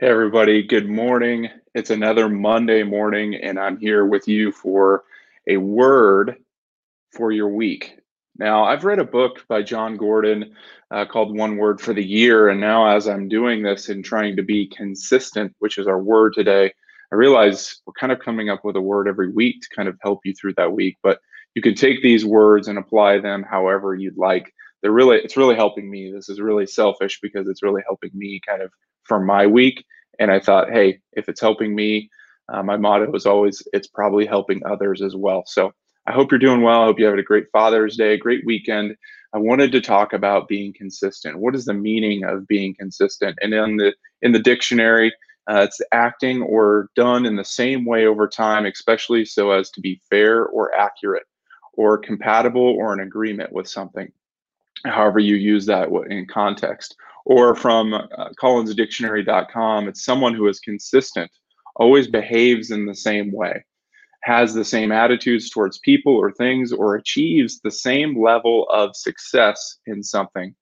Hey, 0.00 0.06
everybody. 0.10 0.62
Good 0.62 0.88
morning. 0.88 1.48
It's 1.74 1.90
another 1.90 2.28
Monday 2.28 2.84
morning, 2.84 3.34
and 3.34 3.58
I'm 3.58 3.76
here 3.80 4.06
with 4.06 4.28
you 4.28 4.52
for 4.52 5.02
a 5.48 5.56
word 5.56 6.36
for 7.16 7.32
your 7.32 7.48
week. 7.48 7.98
Now, 8.38 8.62
I've 8.62 8.84
read 8.84 9.00
a 9.00 9.04
book 9.04 9.44
by 9.48 9.62
Jon 9.62 9.96
Gordon 9.96 10.54
uh, 10.92 11.04
called 11.04 11.36
One 11.36 11.56
Word 11.56 11.80
for 11.80 11.94
the 11.94 12.04
Year. 12.04 12.48
And 12.48 12.60
now, 12.60 12.86
as 12.96 13.08
I'm 13.08 13.28
doing 13.28 13.60
this 13.60 13.88
and 13.88 14.04
trying 14.04 14.36
to 14.36 14.42
be 14.44 14.68
consistent, 14.68 15.52
which 15.58 15.78
is 15.78 15.88
our 15.88 16.00
word 16.00 16.34
today, 16.34 16.72
I 17.10 17.16
realize 17.16 17.80
we're 17.84 17.92
kind 17.98 18.12
of 18.12 18.20
coming 18.20 18.50
up 18.50 18.64
with 18.64 18.76
a 18.76 18.80
word 18.80 19.08
every 19.08 19.32
week 19.32 19.62
to 19.62 19.74
kind 19.74 19.88
of 19.88 19.98
help 20.00 20.20
you 20.24 20.32
through 20.32 20.54
that 20.58 20.70
week. 20.70 20.96
But 21.02 21.18
you 21.56 21.62
can 21.62 21.74
take 21.74 22.04
these 22.04 22.24
words 22.24 22.68
and 22.68 22.78
apply 22.78 23.18
them 23.18 23.42
however 23.42 23.96
you'd 23.96 24.16
like. 24.16 24.54
They're 24.80 24.92
really, 24.92 25.16
it's 25.16 25.36
really 25.36 25.56
helping 25.56 25.90
me. 25.90 26.12
This 26.12 26.28
is 26.28 26.40
really 26.40 26.68
selfish 26.68 27.18
because 27.20 27.48
it's 27.48 27.64
really 27.64 27.82
helping 27.84 28.10
me 28.14 28.40
kind 28.46 28.62
of 28.62 28.70
for 29.08 29.18
my 29.18 29.46
week. 29.46 29.84
And 30.18 30.30
I 30.30 30.38
thought, 30.38 30.70
hey, 30.70 31.00
if 31.12 31.28
it's 31.28 31.40
helping 31.40 31.74
me, 31.74 32.10
uh, 32.52 32.62
my 32.62 32.76
motto 32.76 33.12
is 33.14 33.26
always, 33.26 33.62
it's 33.72 33.88
probably 33.88 34.26
helping 34.26 34.64
others 34.64 35.02
as 35.02 35.16
well. 35.16 35.44
So 35.46 35.72
I 36.06 36.12
hope 36.12 36.30
you're 36.30 36.38
doing 36.38 36.62
well. 36.62 36.82
I 36.82 36.86
hope 36.86 36.98
you 36.98 37.04
have 37.04 37.18
a 37.18 37.22
great 37.22 37.50
Father's 37.52 37.96
Day, 37.96 38.14
a 38.14 38.18
great 38.18 38.44
weekend. 38.46 38.96
I 39.34 39.38
wanted 39.38 39.72
to 39.72 39.80
talk 39.80 40.14
about 40.14 40.48
being 40.48 40.72
consistent. 40.72 41.38
What 41.38 41.54
is 41.54 41.66
the 41.66 41.74
meaning 41.74 42.24
of 42.24 42.48
being 42.48 42.74
consistent? 42.74 43.38
And 43.42 43.52
in 43.52 43.76
the 43.76 43.92
in 44.22 44.32
the 44.32 44.38
dictionary, 44.38 45.12
uh, 45.50 45.66
it's 45.68 45.80
acting 45.92 46.40
or 46.42 46.88
done 46.96 47.26
in 47.26 47.36
the 47.36 47.44
same 47.44 47.84
way 47.84 48.06
over 48.06 48.26
time, 48.26 48.64
especially 48.64 49.26
so 49.26 49.50
as 49.50 49.70
to 49.72 49.82
be 49.82 50.00
fair 50.08 50.46
or 50.46 50.74
accurate, 50.74 51.26
or 51.74 51.98
compatible 51.98 52.74
or 52.78 52.94
in 52.94 53.00
agreement 53.00 53.52
with 53.52 53.68
something. 53.68 54.10
However, 54.86 55.18
you 55.18 55.36
use 55.36 55.66
that 55.66 55.88
in 56.08 56.26
context 56.26 56.96
or 57.28 57.54
from 57.54 57.92
uh, 57.92 58.30
collinsdictionary.com, 58.40 59.86
it's 59.86 60.02
someone 60.02 60.34
who 60.34 60.48
is 60.48 60.58
consistent, 60.60 61.30
always 61.76 62.08
behaves 62.08 62.70
in 62.70 62.86
the 62.86 62.94
same 62.94 63.30
way, 63.30 63.62
has 64.22 64.54
the 64.54 64.64
same 64.64 64.90
attitudes 64.90 65.50
towards 65.50 65.78
people 65.80 66.14
or 66.14 66.32
things, 66.32 66.72
or 66.72 66.96
achieves 66.96 67.60
the 67.60 67.70
same 67.70 68.20
level 68.20 68.66
of 68.70 68.96
success 68.96 69.76
in 69.86 70.02
something. 70.02 70.54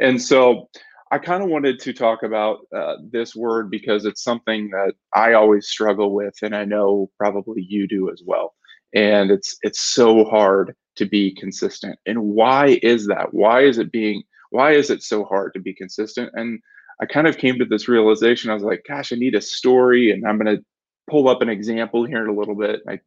And 0.00 0.22
so 0.22 0.68
I 1.10 1.18
kind 1.18 1.42
of 1.42 1.48
wanted 1.48 1.80
to 1.80 1.92
talk 1.92 2.22
about 2.22 2.58
uh, 2.74 2.98
this 3.10 3.34
word 3.34 3.68
because 3.68 4.04
it's 4.04 4.22
something 4.22 4.70
that 4.70 4.92
I 5.12 5.32
always 5.32 5.66
struggle 5.66 6.14
with, 6.14 6.34
and 6.40 6.54
I 6.54 6.64
know 6.64 7.10
probably 7.18 7.62
you 7.62 7.88
do 7.88 8.12
as 8.12 8.22
well. 8.24 8.54
And 8.94 9.32
it's 9.32 9.56
it's 9.62 9.80
so 9.80 10.24
hard 10.24 10.76
to 10.96 11.04
be 11.04 11.34
consistent. 11.34 11.98
And 12.06 12.22
why 12.22 12.78
is 12.84 13.08
that? 13.08 13.34
Why 13.34 13.62
is 13.62 13.78
it 13.78 13.90
being 13.90 14.22
why 14.50 14.72
is 14.72 14.90
it 14.90 15.02
so 15.02 15.24
hard 15.24 15.52
to 15.54 15.60
be 15.60 15.74
consistent? 15.74 16.30
And 16.34 16.60
I 17.00 17.06
kind 17.06 17.26
of 17.26 17.38
came 17.38 17.58
to 17.58 17.64
this 17.64 17.88
realization. 17.88 18.50
I 18.50 18.54
was 18.54 18.62
like, 18.62 18.84
gosh, 18.88 19.12
I 19.12 19.16
need 19.16 19.34
a 19.34 19.40
story, 19.40 20.12
and 20.12 20.26
I'm 20.26 20.38
going 20.38 20.56
to 20.56 20.64
pull 21.10 21.28
up 21.28 21.42
an 21.42 21.48
example 21.48 22.04
here 22.04 22.22
in 22.22 22.30
a 22.30 22.38
little 22.38 22.54
bit. 22.54 22.80
I 22.88 23.00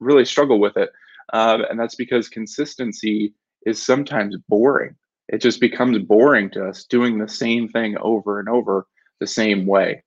really 0.00 0.24
struggle 0.24 0.58
with 0.58 0.76
it. 0.76 0.90
Uh, 1.32 1.58
and 1.70 1.78
that's 1.78 1.94
because 1.94 2.28
consistency 2.28 3.34
is 3.66 3.84
sometimes 3.84 4.36
boring. 4.48 4.94
It 5.28 5.38
just 5.38 5.60
becomes 5.60 5.98
boring 5.98 6.50
to 6.50 6.68
us 6.68 6.84
doing 6.84 7.18
the 7.18 7.28
same 7.28 7.68
thing 7.68 7.96
over 8.00 8.40
and 8.40 8.48
over 8.48 8.86
the 9.20 9.26
same 9.26 9.66
way. 9.66 10.02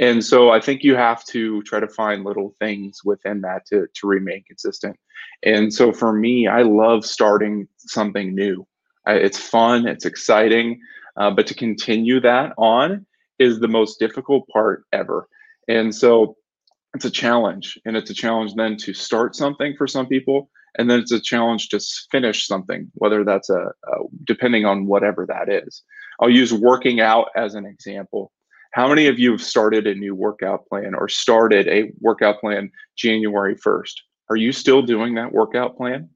And 0.00 0.24
so 0.24 0.50
I 0.50 0.60
think 0.60 0.82
you 0.82 0.96
have 0.96 1.24
to 1.26 1.62
try 1.62 1.78
to 1.78 1.88
find 1.88 2.24
little 2.24 2.54
things 2.58 3.00
within 3.04 3.42
that 3.42 3.66
to, 3.66 3.86
to 3.92 4.06
remain 4.06 4.42
consistent. 4.46 4.96
And 5.42 5.72
so 5.72 5.92
for 5.92 6.12
me, 6.12 6.48
I 6.48 6.62
love 6.62 7.04
starting 7.04 7.68
something 7.76 8.34
new. 8.34 8.66
It's 9.06 9.38
fun, 9.38 9.86
it's 9.86 10.04
exciting, 10.04 10.80
uh, 11.16 11.30
but 11.30 11.46
to 11.48 11.54
continue 11.54 12.20
that 12.20 12.52
on 12.56 13.06
is 13.38 13.58
the 13.58 13.68
most 13.68 13.98
difficult 13.98 14.46
part 14.48 14.84
ever. 14.92 15.28
And 15.68 15.94
so 15.94 16.36
it's 16.94 17.04
a 17.04 17.10
challenge, 17.10 17.78
and 17.84 17.96
it's 17.96 18.10
a 18.10 18.14
challenge 18.14 18.54
then 18.54 18.76
to 18.78 18.92
start 18.92 19.34
something 19.34 19.74
for 19.76 19.86
some 19.86 20.06
people, 20.06 20.50
and 20.78 20.90
then 20.90 21.00
it's 21.00 21.12
a 21.12 21.20
challenge 21.20 21.68
to 21.70 21.80
finish 22.10 22.46
something, 22.46 22.90
whether 22.94 23.24
that's 23.24 23.50
a, 23.50 23.60
a 23.60 23.96
depending 24.24 24.64
on 24.64 24.86
whatever 24.86 25.26
that 25.26 25.48
is. 25.48 25.82
I'll 26.20 26.30
use 26.30 26.52
working 26.52 27.00
out 27.00 27.28
as 27.34 27.54
an 27.54 27.66
example. 27.66 28.32
How 28.72 28.88
many 28.88 29.06
of 29.06 29.18
you 29.18 29.32
have 29.32 29.42
started 29.42 29.86
a 29.86 29.94
new 29.94 30.14
workout 30.14 30.66
plan 30.66 30.94
or 30.94 31.08
started 31.08 31.68
a 31.68 31.92
workout 32.00 32.40
plan 32.40 32.70
January 32.96 33.54
1st? 33.54 33.92
Are 34.30 34.36
you 34.36 34.52
still 34.52 34.80
doing 34.80 35.14
that 35.16 35.32
workout 35.32 35.76
plan? 35.76 36.08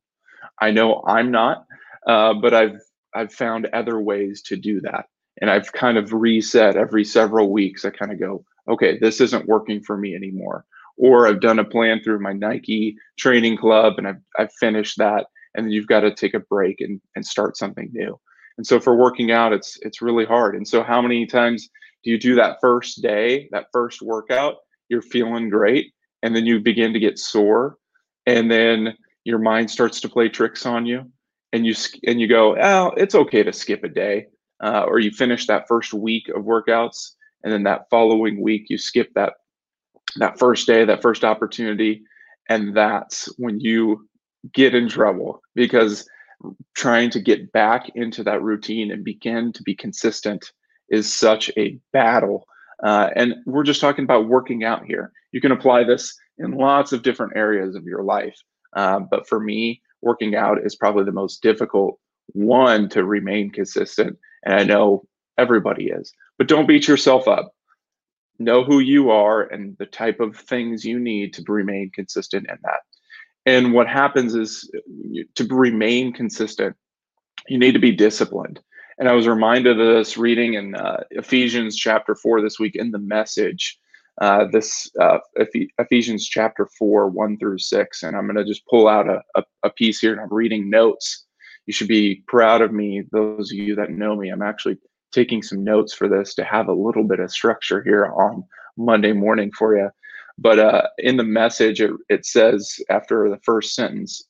I 0.60 0.70
know 0.70 1.02
I'm 1.06 1.30
not. 1.30 1.65
Uh, 2.06 2.34
but 2.34 2.54
I've 2.54 2.80
I've 3.14 3.32
found 3.32 3.66
other 3.72 4.00
ways 4.00 4.42
to 4.42 4.56
do 4.56 4.80
that, 4.82 5.06
and 5.40 5.50
I've 5.50 5.72
kind 5.72 5.98
of 5.98 6.12
reset 6.12 6.76
every 6.76 7.04
several 7.04 7.50
weeks. 7.50 7.84
I 7.84 7.90
kind 7.90 8.12
of 8.12 8.20
go, 8.20 8.44
okay, 8.68 8.98
this 8.98 9.20
isn't 9.20 9.48
working 9.48 9.82
for 9.82 9.96
me 9.96 10.14
anymore, 10.14 10.64
or 10.96 11.26
I've 11.26 11.40
done 11.40 11.58
a 11.58 11.64
plan 11.64 12.00
through 12.02 12.20
my 12.20 12.32
Nike 12.32 12.96
training 13.18 13.56
club, 13.56 13.94
and 13.98 14.06
I've 14.06 14.20
I've 14.38 14.52
finished 14.52 14.98
that, 14.98 15.26
and 15.54 15.66
then 15.66 15.72
you've 15.72 15.88
got 15.88 16.00
to 16.00 16.14
take 16.14 16.34
a 16.34 16.40
break 16.40 16.80
and 16.80 17.00
and 17.16 17.26
start 17.26 17.56
something 17.56 17.90
new. 17.92 18.18
And 18.58 18.66
so 18.66 18.78
for 18.78 18.96
working 18.96 19.32
out, 19.32 19.52
it's 19.52 19.78
it's 19.82 20.02
really 20.02 20.24
hard. 20.24 20.54
And 20.54 20.66
so 20.66 20.82
how 20.82 21.02
many 21.02 21.26
times 21.26 21.68
do 22.04 22.10
you 22.10 22.18
do 22.18 22.36
that 22.36 22.58
first 22.60 23.02
day, 23.02 23.48
that 23.50 23.66
first 23.72 24.00
workout? 24.00 24.56
You're 24.88 25.02
feeling 25.02 25.48
great, 25.48 25.92
and 26.22 26.36
then 26.36 26.46
you 26.46 26.60
begin 26.60 26.92
to 26.92 27.00
get 27.00 27.18
sore, 27.18 27.78
and 28.26 28.48
then 28.48 28.96
your 29.24 29.40
mind 29.40 29.68
starts 29.68 30.00
to 30.02 30.08
play 30.08 30.28
tricks 30.28 30.64
on 30.64 30.86
you 30.86 31.10
and 31.56 31.66
you 31.66 31.74
and 32.06 32.20
you 32.20 32.28
go, 32.28 32.56
oh, 32.60 32.92
it's 32.96 33.14
okay 33.14 33.42
to 33.42 33.52
skip 33.52 33.82
a 33.82 33.88
day, 33.88 34.26
uh, 34.62 34.84
or 34.86 34.98
you 34.98 35.10
finish 35.10 35.46
that 35.46 35.66
first 35.66 35.94
week 35.94 36.28
of 36.28 36.44
workouts, 36.44 37.12
and 37.42 37.52
then 37.52 37.62
that 37.64 37.88
following 37.90 38.42
week 38.42 38.66
you 38.68 38.76
skip 38.76 39.12
that 39.14 39.32
that 40.16 40.38
first 40.38 40.66
day, 40.66 40.84
that 40.84 41.02
first 41.02 41.24
opportunity, 41.24 42.02
and 42.48 42.76
that's 42.76 43.26
when 43.38 43.58
you 43.58 44.06
get 44.52 44.74
in 44.74 44.88
trouble 44.88 45.40
because 45.54 46.08
trying 46.74 47.10
to 47.10 47.20
get 47.20 47.50
back 47.52 47.88
into 47.94 48.22
that 48.22 48.42
routine 48.42 48.92
and 48.92 49.02
begin 49.02 49.52
to 49.52 49.62
be 49.62 49.74
consistent 49.74 50.52
is 50.90 51.12
such 51.12 51.50
a 51.56 51.78
battle. 51.92 52.46
Uh, 52.84 53.08
and 53.16 53.34
we're 53.46 53.64
just 53.64 53.80
talking 53.80 54.04
about 54.04 54.28
working 54.28 54.62
out 54.62 54.84
here. 54.84 55.10
You 55.32 55.40
can 55.40 55.52
apply 55.52 55.84
this 55.84 56.14
in 56.38 56.52
lots 56.52 56.92
of 56.92 57.02
different 57.02 57.32
areas 57.34 57.74
of 57.74 57.84
your 57.84 58.02
life. 58.02 58.36
Uh, 58.74 59.00
but 59.10 59.26
for 59.26 59.40
me, 59.40 59.80
working 60.02 60.34
out 60.34 60.64
is 60.64 60.76
probably 60.76 61.04
the 61.04 61.12
most 61.12 61.42
difficult 61.42 61.98
one 62.28 62.88
to 62.90 63.04
remain 63.04 63.50
consistent. 63.50 64.16
And 64.44 64.54
I 64.54 64.64
know 64.64 65.06
everybody 65.38 65.86
is, 65.86 66.12
but 66.38 66.48
don't 66.48 66.68
beat 66.68 66.88
yourself 66.88 67.28
up. 67.28 67.52
Know 68.38 68.64
who 68.64 68.80
you 68.80 69.10
are 69.10 69.42
and 69.42 69.76
the 69.78 69.86
type 69.86 70.20
of 70.20 70.36
things 70.36 70.84
you 70.84 70.98
need 70.98 71.32
to 71.34 71.44
remain 71.46 71.90
consistent 71.94 72.46
in 72.50 72.58
that. 72.62 72.80
And 73.46 73.72
what 73.72 73.88
happens 73.88 74.34
is 74.34 74.70
to 75.36 75.44
remain 75.46 76.12
consistent, 76.12 76.76
you 77.48 77.58
need 77.58 77.72
to 77.72 77.78
be 77.78 77.92
disciplined. 77.92 78.60
And 78.98 79.08
I 79.08 79.12
was 79.12 79.28
reminded 79.28 79.80
of 79.80 79.86
this 79.86 80.16
reading 80.16 80.54
in 80.54 80.74
uh, 80.74 81.04
Ephesians 81.10 81.76
chapter 81.76 82.14
4 82.14 82.42
this 82.42 82.58
week 82.58 82.74
in 82.74 82.90
the 82.90 82.98
message 82.98 83.78
uh, 84.20 84.46
this 84.46 84.90
uh, 85.00 85.18
Ephesians 85.78 86.26
chapter 86.26 86.68
4, 86.78 87.08
1 87.08 87.38
through 87.38 87.58
6. 87.58 88.02
And 88.02 88.16
I'm 88.16 88.26
going 88.26 88.36
to 88.36 88.44
just 88.44 88.66
pull 88.66 88.88
out 88.88 89.08
a, 89.08 89.22
a, 89.34 89.44
a, 89.64 89.70
piece 89.70 90.00
here 90.00 90.12
and 90.12 90.20
I'm 90.20 90.32
reading 90.32 90.70
notes. 90.70 91.26
You 91.66 91.72
should 91.72 91.88
be 91.88 92.22
proud 92.26 92.62
of 92.62 92.72
me, 92.72 93.02
those 93.12 93.52
of 93.52 93.58
you 93.58 93.74
that 93.74 93.90
know 93.90 94.16
me. 94.16 94.30
I'm 94.30 94.42
actually 94.42 94.78
taking 95.12 95.42
some 95.42 95.62
notes 95.62 95.92
for 95.92 96.08
this 96.08 96.34
to 96.34 96.44
have 96.44 96.68
a 96.68 96.72
little 96.72 97.04
bit 97.04 97.20
of 97.20 97.30
structure 97.30 97.82
here 97.82 98.06
on 98.06 98.44
Monday 98.78 99.12
morning 99.12 99.52
for 99.52 99.76
you. 99.76 99.90
But 100.38 100.58
uh, 100.58 100.82
in 100.98 101.16
the 101.16 101.24
message, 101.24 101.80
it, 101.80 101.92
it 102.08 102.24
says 102.24 102.78
after 102.88 103.28
the 103.28 103.40
first 103.42 103.74
sentence, 103.74 104.22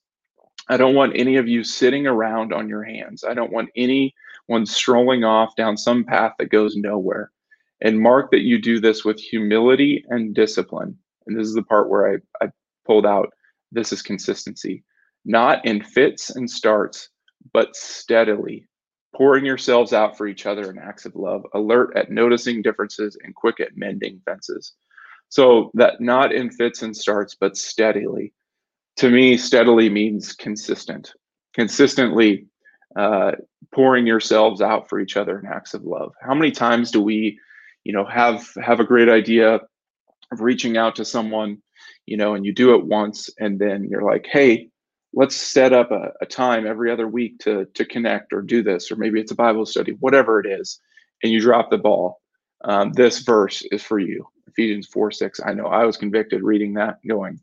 I 0.69 0.77
don't 0.77 0.95
want 0.95 1.17
any 1.17 1.37
of 1.37 1.47
you 1.47 1.63
sitting 1.63 2.07
around 2.07 2.53
on 2.53 2.69
your 2.69 2.83
hands. 2.83 3.23
I 3.23 3.35
don't 3.35 3.53
want 3.53 3.71
anyone 3.77 4.65
strolling 4.65 5.23
off 5.23 5.55
down 5.55 5.77
some 5.77 6.05
path 6.05 6.33
that 6.39 6.51
goes 6.51 6.77
nowhere 6.77 7.31
and 7.81 8.01
mark 8.01 8.31
that 8.31 8.43
you 8.43 8.61
do 8.61 8.81
this 8.81 9.05
with 9.05 9.21
humility 9.21 10.05
and 10.09 10.35
discipline. 10.35 10.97
And 11.27 11.39
this 11.39 11.47
is 11.47 11.55
the 11.55 11.63
part 11.63 11.89
where 11.89 12.15
I, 12.15 12.45
I 12.45 12.51
pulled 12.87 13.07
out 13.07 13.33
this 13.73 13.93
is 13.93 14.03
consistency, 14.03 14.85
not 15.25 15.65
in 15.67 15.83
fits 15.83 16.31
and 16.31 16.51
starts, 16.51 17.09
but 17.53 17.75
steadily, 17.77 18.67
pouring 19.15 19.45
yourselves 19.45 19.93
out 19.93 20.17
for 20.17 20.27
each 20.27 20.47
other 20.47 20.71
in 20.71 20.79
acts 20.79 21.05
of 21.05 21.17
love, 21.17 21.43
alert 21.55 21.97
at 21.97 22.11
noticing 22.11 22.63
differences 22.63 23.17
and 23.23 23.35
quick 23.35 23.61
at 23.61 23.77
mending 23.77 24.21
fences. 24.25 24.73
So 25.29 25.71
that 25.75 26.01
not 26.01 26.33
in 26.33 26.51
fits 26.51 26.83
and 26.83 26.97
starts, 26.97 27.35
but 27.35 27.57
steadily. 27.57 28.33
To 28.99 29.11
me, 29.11 29.37
steadily 29.37 29.91
means 29.91 30.33
consistent, 30.33 31.13
consistently 31.55 32.47
uh, 32.97 33.33
pouring 33.75 34.07
yourselves 34.07 34.63
out 34.63 34.89
for 34.89 35.01
each 35.01 35.17
other 35.17 35.39
in 35.39 35.47
acts 35.47 35.75
of 35.75 35.83
love. 35.83 36.13
How 36.23 36.35
many 36.35 36.51
times 36.51 36.91
do 36.91 37.03
we 37.03 37.39
you 37.87 37.93
know 37.93 38.05
have 38.05 38.49
have 38.63 38.81
a 38.81 38.85
great 38.85 39.09
idea 39.09 39.55
of 39.55 40.41
reaching 40.41 40.77
out 40.77 40.97
to 40.97 41.05
someone 41.05 41.59
you 42.07 42.17
know 42.17 42.35
and 42.35 42.45
you 42.45 42.53
do 42.53 42.75
it 42.75 42.87
once 42.87 43.31
and 43.39 43.59
then 43.59 43.85
you're 43.89 44.03
like 44.03 44.27
hey 44.31 44.69
let's 45.13 45.37
set 45.37 45.73
up 45.73 45.91
a, 45.91 46.13
a 46.21 46.27
time 46.27 46.67
every 46.67 46.91
other 46.91 47.09
week 47.09 47.39
to 47.39 47.65
to 47.75 47.85
connect 47.85 48.33
or 48.33 48.43
do 48.43 48.63
this 48.63 48.91
or 48.91 48.97
maybe 48.97 49.21
it's 49.21 49.33
a 49.33 49.37
bible 49.37 49.65
study 49.65 49.93
whatever 50.01 50.41
it 50.41 50.47
is 50.47 50.81
and 51.23 51.33
you 51.33 51.41
drop 51.41 51.71
the 51.71 51.79
ball 51.79 52.21
um, 52.65 52.93
this 52.93 53.21
verse 53.21 53.63
is 53.71 53.83
for 53.83 53.99
you. 53.99 54.27
Ephesians 54.49 54.87
4 54.89 55.11
6. 55.11 55.41
I 55.45 55.53
know 55.53 55.67
I 55.67 55.85
was 55.85 55.97
convicted 55.97 56.43
reading 56.43 56.75
that, 56.75 56.99
going, 57.07 57.41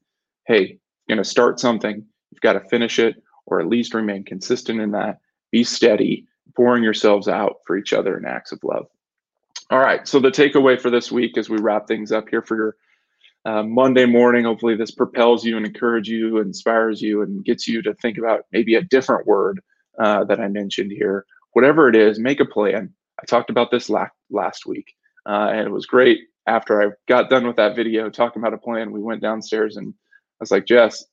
hey, 0.48 0.80
you're 1.07 1.16
going 1.16 1.24
to 1.24 1.30
start 1.30 1.60
something. 1.60 2.04
You've 2.31 2.42
got 2.42 2.54
to 2.54 2.60
finish 2.62 3.00
it 3.00 3.22
or 3.46 3.60
at 3.60 3.68
least 3.68 3.94
remain 3.94 4.24
consistent 4.24 4.80
in 4.80 4.92
that. 4.92 5.19
Be 5.51 5.63
steady, 5.63 6.28
pouring 6.56 6.84
yourselves 6.84 7.28
out 7.28 7.57
for 7.66 7.78
each 7.78 7.94
other 7.94 8.18
in 8.18 8.25
acts 8.25 8.51
of 8.51 8.63
love. 8.63 8.88
All 9.69 9.80
right. 9.80 10.07
So 10.07 10.19
the 10.19 10.30
takeaway 10.30 10.80
for 10.80 10.89
this 10.89 11.12
week 11.12 11.38
as 11.38 11.50
we 11.50 11.57
wrap 11.57 11.88
things 11.88 12.12
up 12.12 12.30
here 12.30 12.42
for 12.42 12.56
your 12.57 12.75
uh, 13.45 13.63
Monday 13.63 14.06
morning, 14.06 14.45
hopefully 14.45 14.75
this 14.75 14.92
propels 14.92 15.44
you 15.44 15.57
and 15.57 15.65
encourages 15.65 16.10
you, 16.10 16.38
inspires 16.39 17.01
you, 17.01 17.21
and 17.24 17.44
gets 17.44 17.68
you 17.68 17.81
to 17.81 17.94
think 17.95 18.18
about 18.18 18.45
maybe 18.51 18.75
a 18.75 18.81
different 18.83 19.27
word 19.27 19.62
uh, 20.00 20.24
that 20.25 20.39
I 20.39 20.48
mentioned 20.48 20.92
here. 20.92 21.25
Whatever 21.54 21.89
it 21.89 21.95
is, 21.95 22.19
make 22.19 22.39
a 22.39 22.45
plan. 22.45 22.94
I 23.21 23.25
talked 23.25 23.50
about 23.50 23.71
this 23.71 23.89
last 23.89 24.13
last 24.30 24.65
week, 24.65 24.94
uh, 25.27 25.50
and 25.51 25.62
it 25.68 25.71
was 25.71 25.86
great. 25.86 26.19
After 26.48 26.81
I 26.81 26.92
got 27.07 27.30
done 27.30 27.48
with 27.48 27.56
that 27.57 27.75
video 27.75 28.10
talking 28.10 28.42
about 28.42 28.54
a 28.54 28.57
plan, 28.57 28.92
we 28.92 29.01
went 29.01 29.21
downstairs 29.21 29.77
and 29.77 29.94
I 29.94 30.38
was 30.42 30.51
like, 30.51 30.65
Jess, 30.65 31.06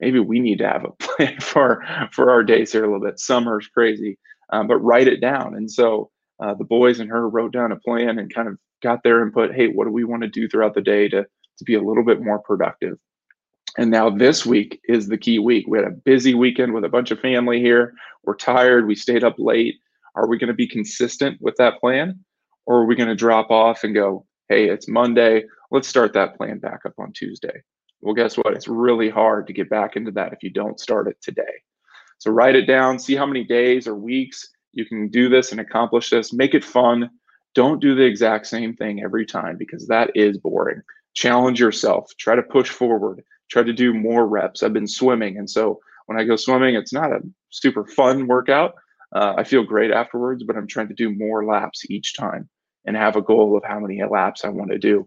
maybe 0.00 0.20
we 0.20 0.40
need 0.40 0.58
to 0.58 0.68
have 0.68 0.84
a 0.84 0.92
plan 0.98 1.40
for 1.40 1.84
for 2.12 2.30
our 2.30 2.42
days 2.42 2.72
here 2.72 2.84
a 2.84 2.86
little 2.86 3.04
bit. 3.04 3.20
Summer's 3.20 3.68
crazy, 3.68 4.18
um, 4.52 4.66
but 4.66 4.78
write 4.78 5.08
it 5.08 5.20
down. 5.20 5.54
And 5.54 5.70
so 5.70 6.10
uh, 6.40 6.54
the 6.54 6.64
boys 6.64 7.00
and 7.00 7.10
her 7.10 7.28
wrote 7.28 7.52
down 7.52 7.72
a 7.72 7.76
plan 7.76 8.18
and 8.18 8.32
kind 8.32 8.48
of 8.48 8.58
got 8.82 9.02
their 9.02 9.22
input. 9.22 9.54
Hey, 9.54 9.68
what 9.68 9.84
do 9.84 9.90
we 9.90 10.04
want 10.04 10.22
to 10.22 10.28
do 10.28 10.48
throughout 10.48 10.74
the 10.74 10.82
day 10.82 11.08
to 11.08 11.22
to 11.22 11.64
be 11.64 11.74
a 11.74 11.82
little 11.82 12.04
bit 12.04 12.22
more 12.22 12.38
productive? 12.38 12.96
And 13.76 13.90
now 13.90 14.10
this 14.10 14.46
week 14.46 14.80
is 14.88 15.08
the 15.08 15.18
key 15.18 15.38
week. 15.38 15.66
We 15.68 15.78
had 15.78 15.86
a 15.86 15.96
busy 16.04 16.34
weekend 16.34 16.72
with 16.72 16.84
a 16.84 16.88
bunch 16.88 17.10
of 17.10 17.20
family 17.20 17.60
here. 17.60 17.94
We're 18.24 18.36
tired. 18.36 18.86
We 18.86 18.94
stayed 18.94 19.24
up 19.24 19.36
late. 19.38 19.76
Are 20.14 20.26
we 20.26 20.38
going 20.38 20.48
to 20.48 20.54
be 20.54 20.66
consistent 20.66 21.40
with 21.40 21.54
that 21.56 21.78
plan? 21.80 22.24
Or 22.66 22.78
are 22.78 22.86
we 22.86 22.96
going 22.96 23.08
to 23.08 23.14
drop 23.14 23.50
off 23.50 23.84
and 23.84 23.94
go, 23.94 24.26
hey, 24.48 24.68
it's 24.68 24.88
Monday. 24.88 25.44
Let's 25.70 25.88
start 25.88 26.12
that 26.14 26.36
plan 26.36 26.58
back 26.58 26.80
up 26.86 26.94
on 26.98 27.12
Tuesday? 27.12 27.62
Well, 28.00 28.14
guess 28.14 28.36
what? 28.36 28.54
It's 28.54 28.68
really 28.68 29.10
hard 29.10 29.46
to 29.46 29.52
get 29.52 29.70
back 29.70 29.96
into 29.96 30.10
that 30.12 30.32
if 30.32 30.42
you 30.42 30.50
don't 30.50 30.80
start 30.80 31.08
it 31.08 31.16
today. 31.22 31.42
So 32.18 32.30
write 32.30 32.56
it 32.56 32.66
down, 32.66 32.98
see 32.98 33.14
how 33.14 33.26
many 33.26 33.44
days 33.44 33.86
or 33.86 33.94
weeks 33.94 34.48
you 34.72 34.84
can 34.84 35.08
do 35.08 35.28
this 35.28 35.52
and 35.52 35.60
accomplish 35.60 36.10
this. 36.10 36.32
Make 36.32 36.54
it 36.54 36.64
fun. 36.64 37.10
Don't 37.54 37.80
do 37.80 37.94
the 37.94 38.04
exact 38.04 38.46
same 38.46 38.74
thing 38.74 39.02
every 39.02 39.26
time 39.26 39.56
because 39.56 39.86
that 39.88 40.10
is 40.14 40.38
boring. 40.38 40.82
Challenge 41.14 41.58
yourself. 41.58 42.10
Try 42.18 42.36
to 42.36 42.42
push 42.42 42.70
forward. 42.70 43.22
Try 43.50 43.62
to 43.62 43.72
do 43.72 43.94
more 43.94 44.26
reps. 44.26 44.62
I've 44.62 44.72
been 44.72 44.86
swimming. 44.86 45.38
And 45.38 45.48
so 45.48 45.80
when 46.06 46.18
I 46.20 46.24
go 46.24 46.36
swimming, 46.36 46.74
it's 46.74 46.92
not 46.92 47.12
a 47.12 47.20
super 47.50 47.84
fun 47.84 48.26
workout. 48.26 48.74
Uh, 49.14 49.34
I 49.36 49.44
feel 49.44 49.64
great 49.64 49.90
afterwards, 49.90 50.44
but 50.44 50.56
I'm 50.56 50.66
trying 50.66 50.88
to 50.88 50.94
do 50.94 51.14
more 51.14 51.44
laps 51.44 51.90
each 51.90 52.14
time 52.14 52.48
and 52.84 52.96
have 52.96 53.16
a 53.16 53.22
goal 53.22 53.56
of 53.56 53.64
how 53.64 53.80
many 53.80 54.02
laps 54.04 54.44
I 54.44 54.48
want 54.48 54.70
to 54.70 54.78
do 54.78 55.06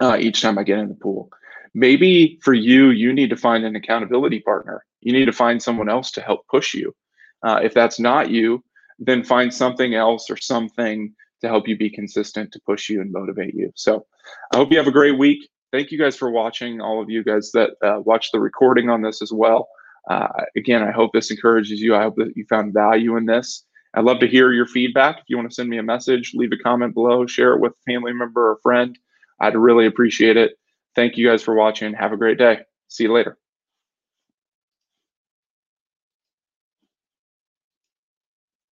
uh, 0.00 0.16
each 0.20 0.42
time 0.42 0.58
I 0.58 0.64
get 0.64 0.78
in 0.78 0.88
the 0.88 0.94
pool. 0.94 1.30
Maybe 1.74 2.38
for 2.42 2.52
you, 2.52 2.90
you 2.90 3.12
need 3.12 3.30
to 3.30 3.36
find 3.36 3.64
an 3.64 3.76
accountability 3.76 4.40
partner. 4.40 4.84
You 5.00 5.12
need 5.12 5.24
to 5.26 5.32
find 5.32 5.62
someone 5.62 5.88
else 5.88 6.10
to 6.12 6.20
help 6.20 6.46
push 6.48 6.74
you. 6.74 6.94
Uh, 7.42 7.60
if 7.62 7.74
that's 7.74 7.98
not 7.98 8.30
you, 8.30 8.62
then 9.06 9.24
find 9.24 9.52
something 9.52 9.94
else 9.94 10.30
or 10.30 10.36
something 10.36 11.14
to 11.40 11.48
help 11.48 11.66
you 11.66 11.76
be 11.76 11.90
consistent 11.90 12.52
to 12.52 12.60
push 12.64 12.88
you 12.88 13.00
and 13.00 13.12
motivate 13.12 13.54
you. 13.54 13.72
So 13.74 14.06
I 14.52 14.56
hope 14.56 14.70
you 14.70 14.78
have 14.78 14.86
a 14.86 14.92
great 14.92 15.18
week. 15.18 15.48
Thank 15.72 15.90
you 15.90 15.98
guys 15.98 16.16
for 16.16 16.30
watching, 16.30 16.80
all 16.80 17.02
of 17.02 17.10
you 17.10 17.24
guys 17.24 17.50
that 17.52 17.70
uh, 17.82 18.00
watch 18.00 18.30
the 18.30 18.40
recording 18.40 18.88
on 18.88 19.02
this 19.02 19.22
as 19.22 19.32
well. 19.32 19.68
Uh, 20.08 20.28
again, 20.56 20.82
I 20.82 20.90
hope 20.90 21.10
this 21.12 21.30
encourages 21.30 21.80
you. 21.80 21.96
I 21.96 22.02
hope 22.02 22.16
that 22.16 22.32
you 22.36 22.44
found 22.48 22.74
value 22.74 23.16
in 23.16 23.26
this. 23.26 23.64
I'd 23.94 24.04
love 24.04 24.20
to 24.20 24.26
hear 24.26 24.52
your 24.52 24.66
feedback. 24.66 25.18
If 25.18 25.24
you 25.28 25.36
want 25.36 25.50
to 25.50 25.54
send 25.54 25.68
me 25.68 25.78
a 25.78 25.82
message, 25.82 26.32
leave 26.34 26.52
a 26.52 26.56
comment 26.56 26.94
below, 26.94 27.26
share 27.26 27.54
it 27.54 27.60
with 27.60 27.72
a 27.72 27.92
family 27.92 28.12
member 28.12 28.50
or 28.50 28.58
friend. 28.62 28.98
I'd 29.40 29.56
really 29.56 29.86
appreciate 29.86 30.36
it. 30.36 30.52
Thank 30.94 31.16
you 31.16 31.28
guys 31.28 31.42
for 31.42 31.54
watching. 31.54 31.94
Have 31.94 32.12
a 32.12 32.16
great 32.16 32.38
day. 32.38 32.60
See 32.88 33.04
you 33.04 33.12
later. 33.12 33.41